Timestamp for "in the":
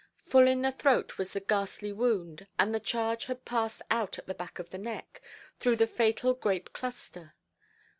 0.47-0.71